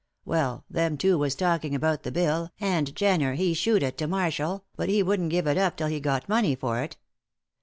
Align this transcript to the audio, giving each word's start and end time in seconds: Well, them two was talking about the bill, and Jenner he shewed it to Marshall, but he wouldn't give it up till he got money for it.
Well, 0.25 0.65
them 0.67 0.97
two 0.97 1.19
was 1.19 1.35
talking 1.35 1.75
about 1.75 2.01
the 2.01 2.11
bill, 2.11 2.49
and 2.59 2.95
Jenner 2.95 3.35
he 3.35 3.53
shewed 3.53 3.83
it 3.83 3.99
to 3.99 4.07
Marshall, 4.07 4.65
but 4.75 4.89
he 4.89 5.03
wouldn't 5.03 5.29
give 5.29 5.45
it 5.45 5.59
up 5.59 5.77
till 5.77 5.89
he 5.89 5.99
got 5.99 6.27
money 6.27 6.55
for 6.55 6.81
it. 6.81 6.97